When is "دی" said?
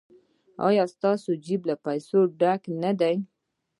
2.99-3.15